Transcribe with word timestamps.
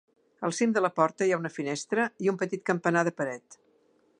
Al 0.47 0.53
cim 0.59 0.71
de 0.77 0.81
la 0.85 0.89
porta 0.99 1.27
hi 1.27 1.35
ha 1.35 1.39
una 1.41 1.51
finestra 1.57 2.07
i 2.27 2.33
un 2.33 2.41
petit 2.43 2.65
campanar 2.71 3.05
de 3.11 3.15
paret. 3.23 3.61